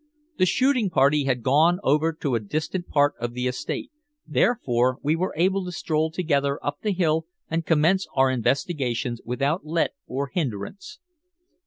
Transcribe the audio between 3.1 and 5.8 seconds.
of the estate, therefore we were able to